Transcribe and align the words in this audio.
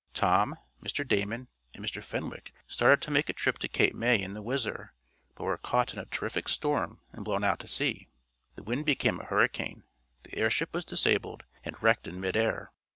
Tom, 0.15 0.57
Mr. 0.83 1.07
Damon 1.07 1.47
and 1.75 1.85
Mr. 1.85 2.03
Fenwick 2.03 2.51
started 2.65 3.03
to 3.03 3.11
make 3.11 3.29
a 3.29 3.33
trip 3.33 3.59
to 3.59 3.67
Cape 3.67 3.93
May 3.93 4.19
in 4.19 4.33
the 4.33 4.41
Whizzer, 4.41 4.95
but 5.35 5.43
were 5.43 5.59
caught 5.59 5.93
in 5.93 5.99
a 5.99 6.05
terrific 6.07 6.49
storm, 6.49 6.99
and 7.13 7.23
blown 7.23 7.43
out 7.43 7.59
to 7.59 7.67
sea. 7.67 8.07
The 8.55 8.63
wind 8.63 8.87
became 8.87 9.19
a 9.19 9.25
hurricane, 9.25 9.83
the 10.23 10.37
airship 10.39 10.73
was 10.73 10.85
disabled, 10.85 11.43
and 11.63 11.79
wrecked 11.83 12.07
in 12.07 12.19
mid 12.19 12.35
air. 12.35 12.71